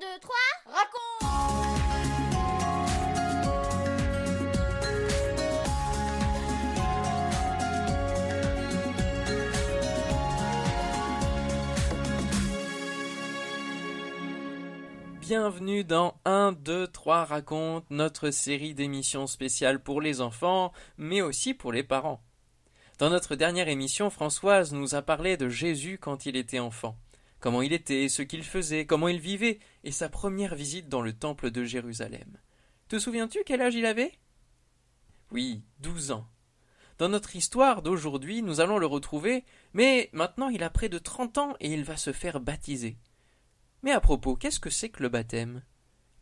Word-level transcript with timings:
2, 0.00 0.06
3, 0.20 0.34
raconte 0.66 0.98
Bienvenue 15.20 15.82
dans 15.82 16.14
1, 16.24 16.52
2, 16.52 16.86
3 16.86 17.24
raconte, 17.24 17.84
notre 17.90 18.30
série 18.30 18.74
d'émissions 18.74 19.26
spéciales 19.26 19.82
pour 19.82 20.00
les 20.00 20.20
enfants, 20.20 20.72
mais 20.96 21.22
aussi 21.22 21.54
pour 21.54 21.72
les 21.72 21.82
parents. 21.82 22.22
Dans 22.98 23.10
notre 23.10 23.34
dernière 23.34 23.68
émission, 23.68 24.10
Françoise 24.10 24.72
nous 24.72 24.94
a 24.94 25.02
parlé 25.02 25.36
de 25.36 25.48
Jésus 25.48 25.98
quand 25.98 26.24
il 26.24 26.36
était 26.36 26.60
enfant. 26.60 26.96
Comment 27.40 27.62
il 27.62 27.72
était, 27.72 28.08
ce 28.08 28.22
qu'il 28.22 28.42
faisait, 28.42 28.84
comment 28.86 29.08
il 29.08 29.20
vivait, 29.20 29.60
et 29.84 29.92
sa 29.92 30.08
première 30.08 30.54
visite 30.54 30.88
dans 30.88 31.02
le 31.02 31.12
temple 31.12 31.50
de 31.50 31.64
Jérusalem. 31.64 32.38
Te 32.88 32.98
souviens-tu 32.98 33.40
quel 33.46 33.62
âge 33.62 33.74
il 33.74 33.86
avait? 33.86 34.12
Oui, 35.30 35.62
douze 35.78 36.10
ans. 36.10 36.26
Dans 36.98 37.08
notre 37.08 37.36
histoire 37.36 37.82
d'aujourd'hui, 37.82 38.42
nous 38.42 38.60
allons 38.60 38.78
le 38.78 38.86
retrouver, 38.86 39.44
mais 39.72 40.10
maintenant 40.12 40.48
il 40.48 40.64
a 40.64 40.70
près 40.70 40.88
de 40.88 40.98
trente 40.98 41.38
ans 41.38 41.54
et 41.60 41.72
il 41.72 41.84
va 41.84 41.96
se 41.96 42.12
faire 42.12 42.40
baptiser. 42.40 42.98
Mais 43.82 43.92
à 43.92 44.00
propos, 44.00 44.34
qu'est-ce 44.34 44.58
que 44.58 44.70
c'est 44.70 44.88
que 44.88 45.02
le 45.04 45.08
baptême? 45.08 45.62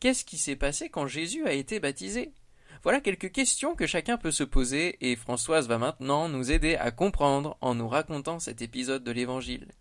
Qu'est-ce 0.00 0.26
qui 0.26 0.36
s'est 0.36 0.56
passé 0.56 0.90
quand 0.90 1.06
Jésus 1.06 1.46
a 1.46 1.52
été 1.52 1.80
baptisé? 1.80 2.34
Voilà 2.82 3.00
quelques 3.00 3.32
questions 3.32 3.74
que 3.74 3.86
chacun 3.86 4.18
peut 4.18 4.30
se 4.30 4.44
poser 4.44 4.98
et 5.00 5.16
Françoise 5.16 5.66
va 5.66 5.78
maintenant 5.78 6.28
nous 6.28 6.52
aider 6.52 6.76
à 6.76 6.90
comprendre 6.90 7.56
en 7.62 7.74
nous 7.74 7.88
racontant 7.88 8.38
cet 8.38 8.60
épisode 8.60 9.02
de 9.02 9.12
l'Évangile. 9.12 9.72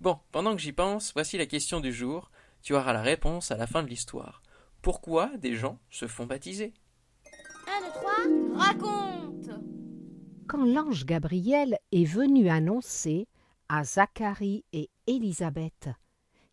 Bon, 0.00 0.20
pendant 0.30 0.54
que 0.54 0.62
j'y 0.62 0.72
pense, 0.72 1.12
voici 1.12 1.38
la 1.38 1.46
question 1.46 1.80
du 1.80 1.92
jour. 1.92 2.30
Tu 2.62 2.74
auras 2.74 2.92
la 2.92 3.02
réponse 3.02 3.50
à 3.50 3.56
la 3.56 3.66
fin 3.66 3.82
de 3.82 3.88
l'histoire. 3.88 4.42
Pourquoi 4.80 5.36
des 5.38 5.54
gens 5.54 5.78
se 5.90 6.06
font 6.06 6.26
baptiser? 6.26 6.72
1, 7.66 7.80
2, 7.80 7.92
3, 8.54 8.66
raconte 8.66 9.50
Quand 10.46 10.64
l'ange 10.64 11.04
Gabriel 11.04 11.78
est 11.90 12.04
venu 12.04 12.48
annoncer 12.48 13.26
à 13.68 13.82
Zacharie 13.82 14.64
et 14.72 14.88
Élisabeth 15.08 15.88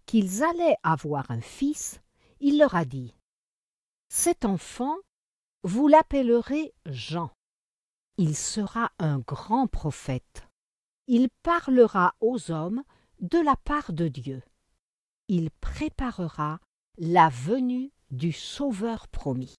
qu'ils 0.08 0.44
allaient 0.44 0.78
avoir 0.84 1.30
un 1.30 1.42
fils, 1.42 2.02
il 2.40 2.58
leur 2.58 2.76
a 2.76 2.86
dit 2.86 3.14
Cet 4.09 4.44
enfant, 4.44 4.96
vous 5.64 5.88
l'appellerez 5.88 6.74
Jean. 6.88 7.32
Il 8.18 8.36
sera 8.36 8.92
un 8.98 9.20
grand 9.20 9.68
prophète. 9.68 10.48
Il 11.08 11.30
parlera 11.44 12.16
aux 12.22 12.52
hommes 12.52 12.84
de 13.26 13.40
la 13.40 13.56
part 13.56 13.92
de 13.92 14.08
Dieu. 14.08 14.44
Il 15.28 15.50
préparera 15.50 16.59
la 16.98 17.30
venue 17.30 17.92
du 18.12 18.31
Sauveur 18.31 19.08
promis. 19.08 19.56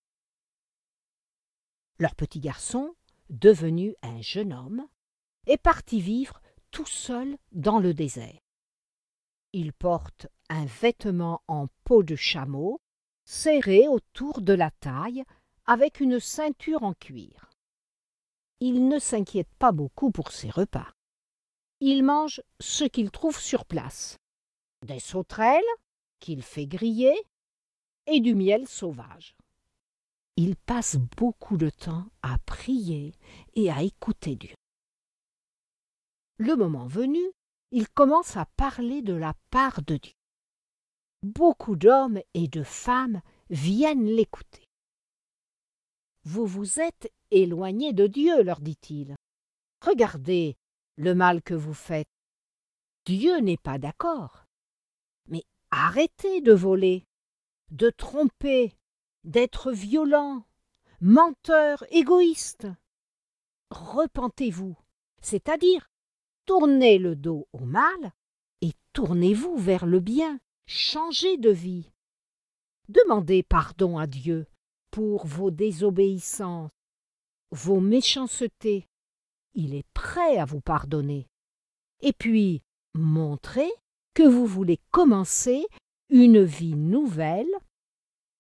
Leur 1.99 2.15
petit 2.15 2.39
garçon, 2.39 2.95
devenu 3.29 3.97
un 4.03 4.21
jeune 4.21 4.53
homme, 4.53 4.87
est 5.47 5.57
parti 5.59 6.01
vivre 6.01 6.41
tout 6.71 6.87
seul 6.87 7.37
dans 7.51 7.81
le 7.81 7.93
désert. 7.93 8.39
Il 9.53 9.73
porte 9.73 10.29
un 10.49 10.67
vêtement 10.67 11.43
en 11.49 11.67
peau 11.83 12.05
de 12.05 12.15
chameau, 12.15 12.81
serré 13.25 13.89
autour 13.89 14.43
de 14.43 14.53
la 14.53 14.71
taille, 14.71 15.25
avec 15.65 15.99
une 15.99 16.21
ceinture 16.21 16.85
en 16.85 16.95
cuir. 16.95 17.51
Il 18.61 18.87
ne 18.87 19.01
s'inquiète 19.01 19.53
pas 19.59 19.73
beaucoup 19.73 20.13
pour 20.13 20.31
ses 20.31 20.51
repas. 20.51 20.96
Il 21.89 22.03
mange 22.03 22.43
ce 22.59 22.83
qu'il 22.83 23.13
trouve 23.13 23.39
sur 23.39 23.65
place 23.65 24.19
des 24.85 24.99
sauterelles 24.99 25.63
qu'il 26.19 26.43
fait 26.43 26.67
griller 26.67 27.15
et 28.09 28.19
du 28.19 28.35
miel 28.35 28.67
sauvage. 28.67 29.37
Il 30.37 30.57
passe 30.57 30.97
beaucoup 31.17 31.57
de 31.57 31.71
temps 31.71 32.09
à 32.23 32.39
prier 32.39 33.13
et 33.55 33.71
à 33.71 33.85
écouter 33.85 34.35
Dieu. 34.35 34.57
Le 36.39 36.57
moment 36.57 36.89
venu, 36.89 37.21
il 37.71 37.89
commence 37.89 38.37
à 38.37 38.47
parler 38.57 39.01
de 39.01 39.15
la 39.15 39.35
part 39.53 39.81
de 39.83 39.97
Dieu. 39.97 40.15
Beaucoup 41.23 41.77
d'hommes 41.77 42.21
et 42.35 42.49
de 42.49 42.65
femmes 42.65 43.23
viennent 43.49 44.07
l'écouter. 44.07 44.67
Vous 46.25 46.47
vous 46.47 46.81
êtes 46.81 47.13
éloignés 47.31 47.93
de 47.93 48.09
Dieu, 48.09 48.43
leur 48.43 48.59
dit-il. 48.59 49.15
Regardez 49.85 50.57
le 50.97 51.15
mal 51.15 51.43
que 51.43 51.55
vous 51.55 51.75
faites. 51.75 52.09
Dieu 53.05 53.39
n'est 53.39 53.57
pas 53.57 53.79
d'accord. 53.79 54.47
Mais 55.29 55.45
arrêtez 55.71 56.41
de 56.41 56.53
voler, 56.53 57.07
de 57.71 57.91
tromper, 57.91 58.75
d'être 59.25 59.73
violent, 59.73 60.45
menteur, 61.01 61.85
égoïste. 61.91 62.67
Repentez-vous, 63.71 64.77
c'est-à-dire 65.21 65.89
tournez 66.47 66.99
le 66.99 67.17
dos 67.17 67.49
au 67.53 67.65
mal 67.65 68.13
et 68.61 68.73
tournez-vous 68.93 69.57
vers 69.57 69.85
le 69.85 70.01
bien, 70.01 70.41
changez 70.67 71.37
de 71.37 71.51
vie. 71.51 71.91
Demandez 72.89 73.43
pardon 73.43 73.99
à 73.99 74.07
Dieu 74.07 74.47
pour 74.93 75.27
vos 75.27 75.51
désobéissances, 75.51 76.71
vos 77.51 77.81
méchancetés. 77.81 78.89
Il 79.57 79.75
est 79.75 79.87
prêt 79.95 80.37
à 80.37 80.45
vous 80.45 80.61
pardonner. 80.61 81.27
Et 82.01 82.13
puis, 82.13 82.63
montrez 82.95 83.71
que 84.13 84.23
vous 84.23 84.47
voulez 84.47 84.79
commencer 84.91 85.67
une 86.11 86.45
vie 86.45 86.77
nouvelle 86.77 87.51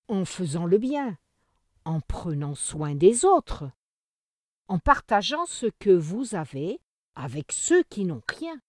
en 0.08 0.26
faisant 0.26 0.66
le 0.66 0.76
bien, 0.76 1.16
en 1.86 2.00
prenant 2.00 2.54
soin 2.54 2.94
des 2.94 3.24
autres, 3.24 3.70
en 4.68 4.78
partageant 4.78 5.46
ce 5.46 5.66
que 5.78 5.90
vous 5.90 6.34
avez 6.34 6.80
avec 7.14 7.50
ceux 7.50 7.82
qui 7.84 8.04
n'ont 8.04 8.22
rien. 8.28 8.60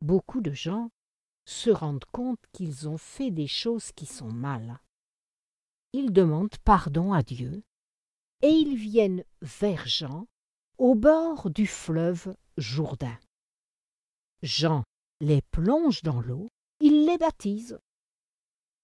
Beaucoup 0.00 0.40
de 0.40 0.52
gens 0.52 0.90
se 1.44 1.70
rendent 1.70 2.04
compte 2.12 2.40
qu'ils 2.52 2.88
ont 2.88 2.98
fait 2.98 3.32
des 3.32 3.48
choses 3.48 3.90
qui 3.90 4.06
sont 4.06 4.30
mal. 4.30 4.78
Ils 5.92 6.12
demandent 6.12 6.56
pardon 6.64 7.12
à 7.12 7.24
Dieu 7.24 7.64
et 8.42 8.50
ils 8.50 8.76
viennent 8.76 9.24
vers 9.42 9.88
Jean 9.88 10.28
au 10.78 10.94
bord 10.94 11.50
du 11.50 11.66
fleuve 11.66 12.34
Jourdain. 12.56 13.18
Jean 14.42 14.84
les 15.20 15.42
plonge 15.42 16.02
dans 16.02 16.20
l'eau, 16.20 16.48
il 16.80 17.06
les 17.06 17.18
baptise. 17.18 17.78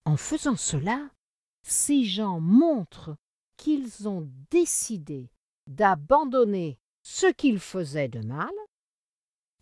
En 0.05 0.17
faisant 0.17 0.57
cela, 0.57 1.09
ces 1.63 2.05
gens 2.05 2.41
montrent 2.41 3.17
qu'ils 3.57 4.09
ont 4.09 4.29
décidé 4.51 5.31
d'abandonner 5.69 6.79
ce 7.03 7.27
qu'ils 7.33 7.61
faisaient 7.61 8.09
de 8.09 8.21
mal, 8.21 8.53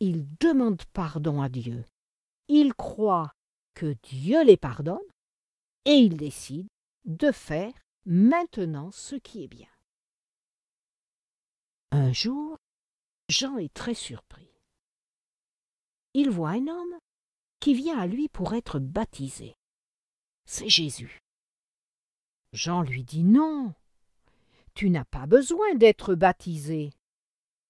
ils 0.01 0.27
demandent 0.39 0.85
pardon 0.95 1.43
à 1.43 1.49
Dieu, 1.49 1.85
ils 2.49 2.75
croient 2.75 3.33
que 3.75 3.95
Dieu 4.03 4.43
les 4.45 4.57
pardonne, 4.57 4.99
et 5.85 5.95
ils 5.95 6.17
décident 6.17 6.69
de 7.05 7.31
faire 7.31 7.73
maintenant 8.07 8.91
ce 8.91 9.17
qui 9.17 9.45
est 9.45 9.49
bien. 9.49 9.72
Un 11.95 12.11
jour, 12.11 12.57
Jean 13.29 13.59
est 13.59 13.75
très 13.75 13.93
surpris. 13.93 14.49
Il 16.15 16.31
voit 16.31 16.53
un 16.53 16.67
homme 16.67 16.99
qui 17.61 17.75
vient 17.75 17.99
à 17.99 18.07
lui 18.07 18.31
pour 18.31 18.55
être 18.55 18.79
baptisé. 18.79 19.57
C'est 20.47 20.71
Jésus. 20.71 21.21
Jean 22.55 22.81
lui 22.81 23.05
dit 23.05 23.25
non. 23.25 23.75
Tu 24.73 24.89
n'as 24.89 25.05
pas 25.05 25.27
besoin 25.27 25.75
d'être 25.75 26.15
baptisé. 26.15 26.95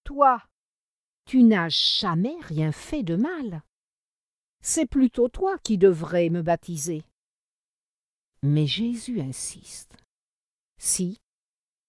Toi, 0.04 0.40
tu 1.24 1.42
n'as 1.42 1.68
jamais 1.68 2.36
rien 2.42 2.70
fait 2.70 3.02
de 3.02 3.16
mal. 3.16 3.64
C'est 4.60 4.86
plutôt 4.86 5.28
toi 5.28 5.58
qui 5.58 5.78
devrais 5.78 6.30
me 6.30 6.42
baptiser. 6.42 7.02
Mais 8.44 8.68
Jésus 8.68 9.20
insiste. 9.20 9.96
Si, 10.78 11.18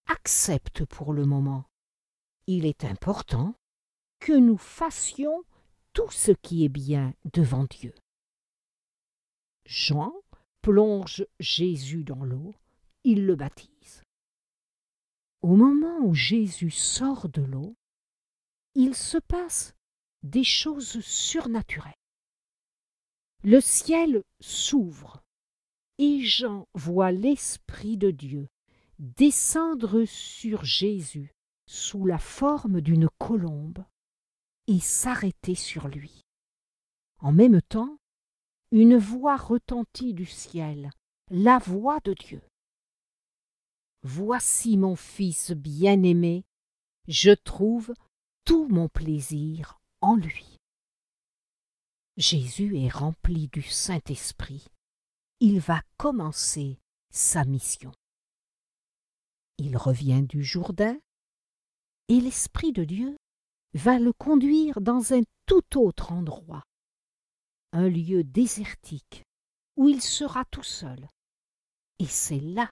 accepte 0.08 0.84
pour 0.84 1.12
le 1.12 1.26
moment. 1.26 1.64
Il 2.46 2.66
est 2.66 2.84
important 2.84 3.54
que 4.20 4.32
nous 4.32 4.58
fassions 4.58 5.44
tout 5.92 6.10
ce 6.10 6.32
qui 6.32 6.64
est 6.64 6.68
bien 6.68 7.14
devant 7.32 7.64
Dieu. 7.64 7.94
Jean 9.64 10.12
plonge 10.60 11.26
Jésus 11.40 12.04
dans 12.04 12.24
l'eau, 12.24 12.54
il 13.04 13.26
le 13.26 13.36
baptise. 13.36 14.02
Au 15.42 15.56
moment 15.56 15.98
où 16.00 16.14
Jésus 16.14 16.70
sort 16.70 17.28
de 17.28 17.42
l'eau, 17.42 17.76
il 18.74 18.94
se 18.94 19.18
passe 19.18 19.74
des 20.22 20.44
choses 20.44 21.00
surnaturelles. 21.00 21.92
Le 23.42 23.60
ciel 23.60 24.22
s'ouvre 24.40 25.22
et 25.98 26.20
Jean 26.20 26.66
voit 26.74 27.12
l'Esprit 27.12 27.96
de 27.96 28.10
Dieu 28.10 28.48
descendre 28.98 30.04
sur 30.06 30.64
Jésus 30.64 31.34
sous 31.66 32.06
la 32.06 32.18
forme 32.18 32.80
d'une 32.80 33.08
colombe 33.18 33.84
et 34.66 34.80
s'arrêter 34.80 35.54
sur 35.54 35.88
lui. 35.88 36.22
En 37.18 37.32
même 37.32 37.62
temps, 37.62 37.98
une 38.70 38.96
voix 38.96 39.36
retentit 39.36 40.14
du 40.14 40.26
ciel, 40.26 40.90
la 41.30 41.58
voix 41.58 42.00
de 42.00 42.14
Dieu. 42.14 42.42
Voici 44.02 44.76
mon 44.76 44.96
Fils 44.96 45.52
bien-aimé, 45.52 46.44
je 47.08 47.30
trouve 47.30 47.94
tout 48.44 48.68
mon 48.68 48.88
plaisir 48.88 49.80
en 50.00 50.16
lui. 50.16 50.58
Jésus 52.16 52.78
est 52.78 52.90
rempli 52.90 53.48
du 53.48 53.62
Saint-Esprit. 53.62 54.66
Il 55.40 55.60
va 55.60 55.82
commencer 55.96 56.78
sa 57.10 57.44
mission. 57.44 57.92
Il 59.58 59.76
revient 59.76 60.22
du 60.22 60.44
Jourdain 60.44 60.98
et 62.08 62.20
l'Esprit 62.20 62.72
de 62.72 62.84
Dieu 62.84 63.16
va 63.74 63.98
le 63.98 64.12
conduire 64.12 64.80
dans 64.80 65.14
un 65.14 65.22
tout 65.46 65.78
autre 65.78 66.12
endroit, 66.12 66.62
un 67.72 67.88
lieu 67.88 68.24
désertique 68.24 69.24
où 69.76 69.88
il 69.88 70.00
sera 70.00 70.44
tout 70.50 70.62
seul. 70.62 71.08
Et 71.98 72.06
c'est 72.06 72.40
là 72.40 72.70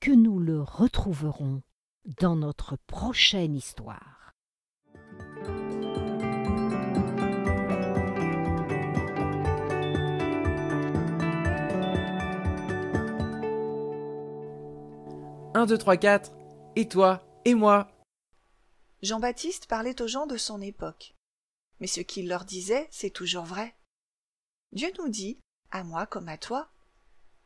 que 0.00 0.12
nous 0.12 0.38
le 0.38 0.62
retrouverons 0.62 1.62
dans 2.20 2.36
notre 2.36 2.76
prochaine 2.86 3.54
histoire. 3.54 4.32
Un, 15.54 15.66
deux, 15.66 15.78
trois, 15.78 15.96
quatre. 15.96 16.30
Et 16.76 16.86
toi, 16.86 17.26
et 17.44 17.54
moi. 17.54 17.88
Jean-Baptiste 19.02 19.66
parlait 19.66 20.00
aux 20.02 20.08
gens 20.08 20.26
de 20.26 20.36
son 20.36 20.60
époque. 20.60 21.14
Mais 21.80 21.86
ce 21.86 22.00
qu'il 22.00 22.28
leur 22.28 22.44
disait, 22.44 22.88
c'est 22.90 23.10
toujours 23.10 23.44
vrai. 23.44 23.76
Dieu 24.72 24.90
nous 24.98 25.08
dit, 25.08 25.38
à 25.70 25.84
moi 25.84 26.06
comme 26.06 26.28
à 26.28 26.36
toi, 26.36 26.70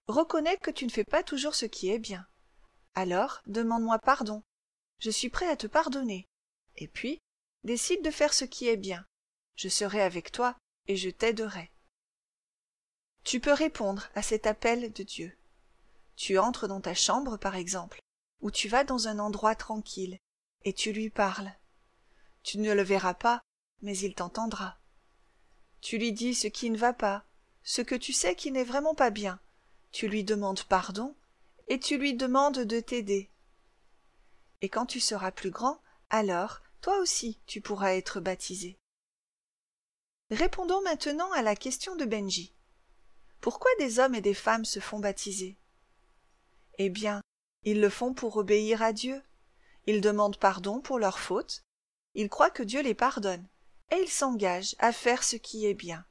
reconnais 0.06 0.56
que 0.56 0.70
tu 0.70 0.86
ne 0.86 0.90
fais 0.90 1.04
pas 1.04 1.22
toujours 1.22 1.54
ce 1.54 1.66
qui 1.66 1.90
est 1.90 1.98
bien. 1.98 2.26
Alors, 2.94 3.42
demande-moi 3.46 3.98
pardon. 3.98 4.42
Je 4.98 5.10
suis 5.10 5.28
prêt 5.28 5.48
à 5.48 5.56
te 5.56 5.66
pardonner. 5.66 6.26
Et 6.76 6.88
puis, 6.88 7.18
décide 7.64 8.02
de 8.02 8.10
faire 8.10 8.32
ce 8.32 8.44
qui 8.44 8.68
est 8.68 8.76
bien. 8.76 9.04
Je 9.56 9.68
serai 9.68 10.00
avec 10.00 10.32
toi 10.32 10.56
et 10.86 10.96
je 10.96 11.10
t'aiderai. 11.10 11.70
Tu 13.24 13.40
peux 13.40 13.52
répondre 13.52 14.08
à 14.14 14.22
cet 14.22 14.46
appel 14.46 14.92
de 14.92 15.02
Dieu. 15.02 15.36
Tu 16.16 16.38
entres 16.38 16.66
dans 16.66 16.80
ta 16.80 16.94
chambre, 16.94 17.36
par 17.36 17.56
exemple, 17.56 18.00
ou 18.40 18.50
tu 18.50 18.68
vas 18.68 18.84
dans 18.84 19.08
un 19.08 19.18
endroit 19.18 19.54
tranquille, 19.54 20.18
et 20.64 20.72
tu 20.72 20.92
lui 20.92 21.10
parles. 21.10 21.52
Tu 22.42 22.58
ne 22.58 22.72
le 22.72 22.82
verras 22.82 23.14
pas, 23.14 23.40
mais 23.80 23.96
il 23.98 24.14
t'entendra. 24.14 24.78
Tu 25.80 25.98
lui 25.98 26.12
dis 26.12 26.34
ce 26.34 26.46
qui 26.46 26.70
ne 26.70 26.78
va 26.78 26.92
pas, 26.92 27.24
ce 27.62 27.82
que 27.82 27.94
tu 27.94 28.12
sais 28.12 28.34
qui 28.34 28.50
n'est 28.50 28.64
vraiment 28.64 28.94
pas 28.94 29.10
bien. 29.10 29.40
Tu 29.90 30.08
lui 30.08 30.24
demandes 30.24 30.64
pardon, 30.64 31.14
et 31.68 31.78
tu 31.78 31.98
lui 31.98 32.14
demandes 32.14 32.60
de 32.60 32.80
t'aider. 32.80 33.30
Et 34.60 34.68
quand 34.68 34.86
tu 34.86 35.00
seras 35.00 35.32
plus 35.32 35.50
grand, 35.50 35.80
alors, 36.10 36.60
toi 36.80 36.98
aussi, 36.98 37.40
tu 37.46 37.60
pourras 37.60 37.94
être 37.94 38.20
baptisé. 38.20 38.78
Répondons 40.30 40.80
maintenant 40.82 41.30
à 41.32 41.42
la 41.42 41.56
question 41.56 41.96
de 41.96 42.04
Benji. 42.04 42.54
Pourquoi 43.40 43.70
des 43.78 43.98
hommes 43.98 44.14
et 44.14 44.20
des 44.20 44.34
femmes 44.34 44.64
se 44.64 44.80
font 44.80 44.98
baptiser? 44.98 45.56
Eh 46.78 46.88
bien, 46.88 47.20
ils 47.64 47.80
le 47.80 47.90
font 47.90 48.14
pour 48.14 48.36
obéir 48.36 48.82
à 48.82 48.92
Dieu. 48.92 49.22
Ils 49.86 50.00
demandent 50.00 50.38
pardon 50.38 50.80
pour 50.80 50.98
leurs 50.98 51.18
fautes. 51.18 51.64
Ils 52.14 52.28
croient 52.28 52.50
que 52.50 52.62
Dieu 52.62 52.82
les 52.82 52.94
pardonne. 52.94 53.46
Et 53.90 53.96
ils 54.02 54.08
s'engagent 54.08 54.76
à 54.78 54.92
faire 54.92 55.24
ce 55.24 55.36
qui 55.36 55.66
est 55.66 55.74
bien. 55.74 56.04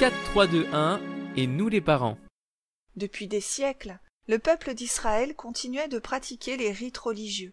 4, 0.00 0.14
3, 0.30 0.46
2, 0.46 0.68
1 0.72 1.00
et 1.36 1.48
nous 1.48 1.68
les 1.68 1.80
parents. 1.80 2.18
Depuis 2.94 3.26
des 3.26 3.40
siècles, 3.40 3.98
le 4.28 4.38
peuple 4.38 4.74
d'Israël 4.74 5.34
continuait 5.34 5.88
de 5.88 5.98
pratiquer 5.98 6.56
les 6.56 6.70
rites 6.70 6.98
religieux, 6.98 7.52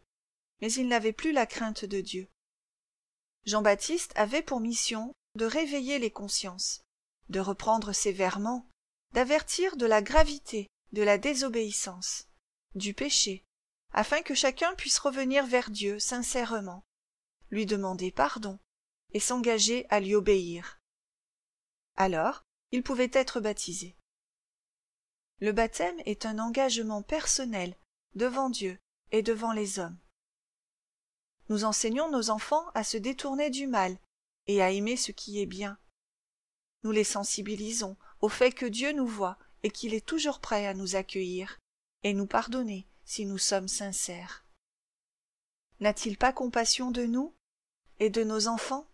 mais 0.61 0.71
il 0.71 0.87
n'avait 0.87 1.11
plus 1.11 1.31
la 1.31 1.47
crainte 1.47 1.85
de 1.85 2.01
Dieu. 2.01 2.27
Jean-Baptiste 3.45 4.11
avait 4.15 4.43
pour 4.43 4.59
mission 4.59 5.11
de 5.35 5.45
réveiller 5.45 5.97
les 5.97 6.11
consciences, 6.11 6.84
de 7.29 7.39
reprendre 7.39 7.93
sévèrement, 7.93 8.69
d'avertir 9.13 9.77
de 9.77 9.85
la 9.85 10.01
gravité 10.01 10.67
de 10.95 11.01
la 11.01 11.17
désobéissance, 11.17 12.29
du 12.73 12.93
péché, 12.93 13.43
afin 13.91 14.21
que 14.21 14.33
chacun 14.33 14.73
puisse 14.75 14.97
revenir 14.97 15.45
vers 15.45 15.69
Dieu 15.69 15.99
sincèrement, 15.99 16.85
lui 17.49 17.65
demander 17.65 18.11
pardon 18.11 18.59
et 19.13 19.19
s'engager 19.19 19.85
à 19.89 19.99
lui 19.99 20.15
obéir. 20.15 20.79
Alors, 21.97 22.43
il 22.71 22.81
pouvait 22.81 23.11
être 23.13 23.41
baptisé. 23.41 23.97
Le 25.39 25.51
baptême 25.51 25.99
est 26.05 26.25
un 26.25 26.39
engagement 26.39 27.01
personnel 27.01 27.75
devant 28.13 28.49
Dieu 28.49 28.79
et 29.11 29.21
devant 29.21 29.51
les 29.51 29.79
hommes. 29.79 29.99
Nous 31.49 31.65
enseignons 31.65 32.09
nos 32.09 32.29
enfants 32.29 32.69
à 32.73 32.83
se 32.83 32.97
détourner 32.97 33.49
du 33.49 33.67
mal 33.67 33.97
et 34.47 34.61
à 34.61 34.71
aimer 34.71 34.95
ce 34.95 35.11
qui 35.11 35.41
est 35.41 35.45
bien. 35.45 35.77
Nous 36.85 36.91
les 36.91 37.03
sensibilisons 37.03 37.97
au 38.21 38.29
fait 38.29 38.51
que 38.51 38.67
Dieu 38.67 38.93
nous 38.93 39.07
voit 39.07 39.39
et 39.63 39.71
qu'il 39.71 39.95
est 39.95 40.05
toujours 40.05 40.39
prêt 40.39 40.67
à 40.67 40.75
nous 40.75 40.95
accueillir 40.95 41.57
et 42.03 42.13
nous 42.13 42.27
pardonner 42.27 42.85
si 43.05 43.25
nous 43.25 43.39
sommes 43.39 43.67
sincères. 43.67 44.45
N'a-t-il 45.79 46.15
pas 46.15 46.31
compassion 46.31 46.91
de 46.91 47.05
nous 47.05 47.33
et 47.99 48.11
de 48.11 48.23
nos 48.23 48.47
enfants? 48.47 48.85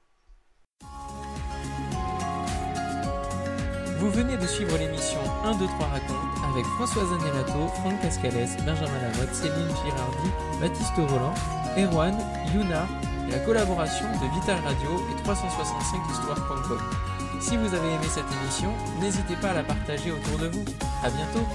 Vous 4.00 4.10
venez 4.10 4.38
de 4.38 4.48
suivre 4.48 4.78
l'émission 4.78 5.20
1, 5.44 5.58
2, 5.58 5.66
3 5.66 5.88
raconte 5.88 6.44
avec 6.50 6.66
Françoise 6.78 7.12
Anelato, 7.12 7.68
Franck 7.82 8.02
Cascales, 8.02 8.56
Benjamin 8.66 9.02
Lamotte, 9.02 9.36
Céline 9.36 9.76
Girardi, 9.84 10.30
Baptiste 10.62 10.96
Roland, 10.96 11.36
Erwan, 11.76 12.18
Yuna 12.54 12.88
et 13.28 13.32
la 13.32 13.40
collaboration 13.40 14.06
de 14.14 14.40
Vital 14.40 14.64
Radio 14.64 14.92
et 15.10 15.22
365histoire.com. 15.24 17.21
Si 17.42 17.58
vous 17.58 17.74
avez 17.74 17.88
aimé 17.88 18.06
cette 18.08 18.32
émission, 18.42 18.72
n'hésitez 19.02 19.36
pas 19.36 19.50
à 19.50 19.54
la 19.56 19.64
partager 19.64 20.12
autour 20.12 20.38
de 20.38 20.48
vous. 20.48 20.64
À 21.04 21.10
bientôt! 21.10 21.46